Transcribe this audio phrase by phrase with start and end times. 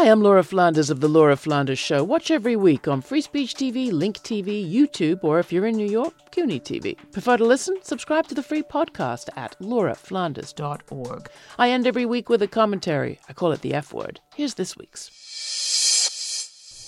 [0.00, 2.02] Hi, I'm Laura Flanders of The Laura Flanders Show.
[2.02, 5.86] Watch every week on Free Speech TV, Link TV, YouTube, or if you're in New
[5.86, 6.96] York, CUNY TV.
[7.12, 7.76] Prefer to listen?
[7.82, 11.30] Subscribe to the free podcast at lauraflanders.org.
[11.58, 13.20] I end every week with a commentary.
[13.28, 14.20] I call it the F word.
[14.34, 15.29] Here's this week's.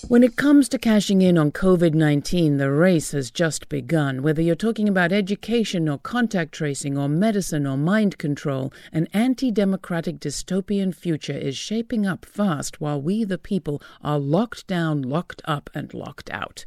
[0.09, 4.21] When it comes to cashing in on COVID 19, the race has just begun.
[4.21, 9.49] Whether you're talking about education or contact tracing or medicine or mind control, an anti
[9.49, 15.41] democratic dystopian future is shaping up fast while we, the people, are locked down, locked
[15.45, 16.65] up, and locked out.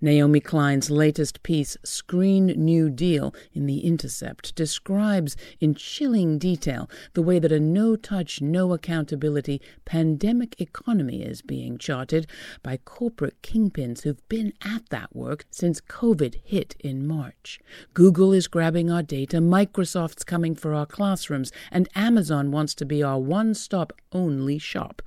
[0.00, 7.22] Naomi Klein's latest piece, Screen New Deal, in The Intercept, describes in chilling detail the
[7.22, 12.26] way that a no touch, no accountability pandemic economy is being charted
[12.62, 17.60] by corporate kingpins who've been at that work since COVID hit in March.
[17.94, 23.02] Google is grabbing our data, Microsoft's coming for our classrooms, and Amazon wants to be
[23.02, 25.02] our one stop only shop.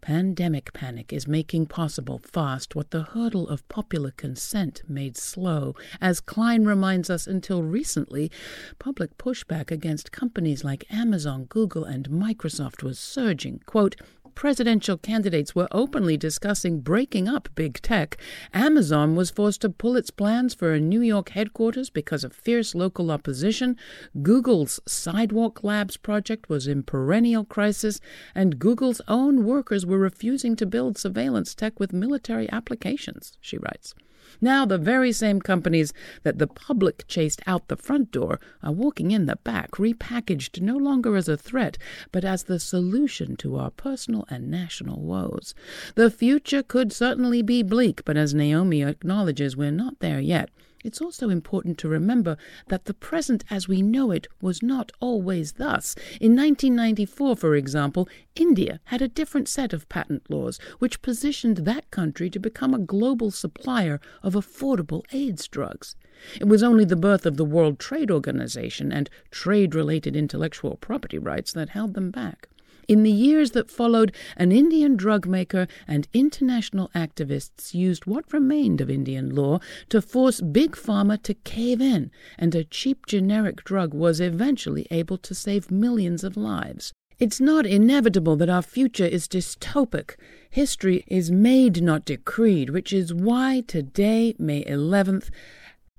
[0.00, 5.74] Pandemic panic is making possible fast what the hurdle of popular consent made slow.
[6.00, 8.30] As Klein reminds us, until recently,
[8.78, 13.60] public pushback against companies like Amazon, Google, and Microsoft was surging.
[13.66, 13.96] Quote,
[14.34, 18.16] presidential candidates were openly discussing breaking up big tech,
[18.52, 22.74] Amazon was forced to pull its plans for a New York headquarters because of fierce
[22.74, 23.76] local opposition.
[24.22, 28.00] Google's Sidewalk Labs project was in perennial crisis,
[28.34, 33.94] and Google's own workers were refusing to build surveillance tech with military applications, she writes.
[34.40, 39.10] Now, the very same companies that the public chased out the front door are walking
[39.10, 41.78] in the back, repackaged no longer as a threat,
[42.12, 45.54] but as the solution to our personal and national woes.
[45.94, 50.50] The future could certainly be bleak, but as Naomi acknowledges, we're not there yet.
[50.82, 52.36] It's also important to remember
[52.68, 55.94] that the present as we know it was not always thus.
[56.20, 61.90] In 1994, for example, India had a different set of patent laws, which positioned that
[61.90, 65.96] country to become a global supplier of affordable AIDS drugs.
[66.40, 71.18] It was only the birth of the World Trade Organization and trade related intellectual property
[71.18, 72.48] rights that held them back.
[72.90, 78.80] In the years that followed, an Indian drug maker and international activists used what remained
[78.80, 83.94] of Indian law to force Big Pharma to cave in, and a cheap generic drug
[83.94, 86.92] was eventually able to save millions of lives.
[87.20, 90.16] It's not inevitable that our future is dystopic.
[90.50, 95.30] History is made, not decreed, which is why today, May 11th,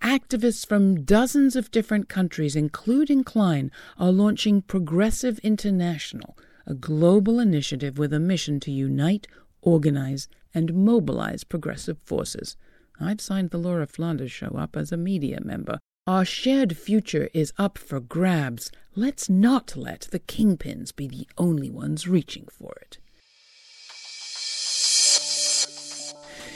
[0.02, 6.36] Activists from dozens of different countries, including Klein, are launching Progressive International,
[6.66, 9.28] a global initiative with a mission to unite,
[9.62, 12.58] organize, and mobilize progressive forces.
[13.00, 15.80] I've signed the Laura Flanders Show up as a media member.
[16.08, 18.72] Our shared future is up for grabs.
[18.96, 22.98] Let's not let the kingpins be the only ones reaching for it.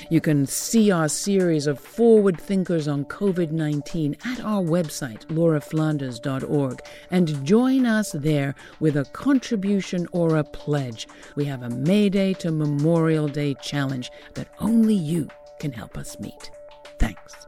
[0.10, 6.82] You can see our series of forward thinkers on COVID 19 at our website, lauraflanders.org,
[7.12, 11.08] and join us there with a contribution or a pledge.
[11.36, 15.30] We have a May Day to Memorial Day challenge that only you
[15.60, 16.52] can help us meet.
[17.00, 17.48] Thanks.